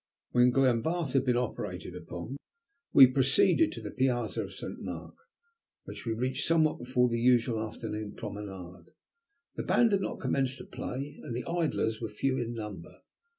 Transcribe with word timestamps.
When 0.31 0.49
Glenbarth 0.49 1.13
had 1.13 1.25
been 1.25 1.37
operated 1.37 1.95
upon 1.95 2.37
we 2.91 3.05
proceeded 3.05 3.71
to 3.73 3.81
the 3.83 3.91
piazza 3.91 4.41
of 4.41 4.51
Saint 4.55 4.81
Mark, 4.81 5.13
which 5.83 6.07
we 6.07 6.13
reached 6.13 6.47
somewhat 6.47 6.79
before 6.79 7.07
the 7.07 7.19
usual 7.19 7.59
afternoon 7.59 8.15
promenade. 8.15 8.93
The 9.57 9.63
band 9.63 9.91
had 9.91 10.01
not 10.01 10.19
commenced 10.19 10.57
to 10.57 10.63
play, 10.65 11.19
and 11.21 11.35
the 11.35 11.45
idlers 11.45 12.01
were 12.01 12.09
few 12.09 12.39
in 12.39 12.55
number. 12.55 13.01